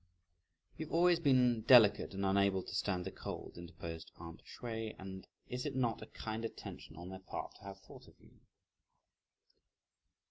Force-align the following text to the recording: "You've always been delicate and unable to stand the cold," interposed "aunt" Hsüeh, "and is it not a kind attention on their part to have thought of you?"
"You've 0.77 0.91
always 0.93 1.19
been 1.19 1.61
delicate 1.67 2.15
and 2.15 2.25
unable 2.25 2.63
to 2.63 2.73
stand 2.73 3.05
the 3.05 3.11
cold," 3.11 3.55
interposed 3.55 4.11
"aunt" 4.17 4.41
Hsüeh, 4.43 4.95
"and 4.97 5.27
is 5.47 5.63
it 5.63 5.75
not 5.75 6.01
a 6.01 6.07
kind 6.07 6.43
attention 6.43 6.95
on 6.95 7.09
their 7.09 7.19
part 7.19 7.53
to 7.57 7.61
have 7.65 7.77
thought 7.81 8.07
of 8.07 8.15
you?" 8.19 8.39